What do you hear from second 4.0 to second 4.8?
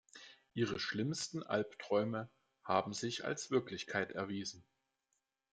erwiesen.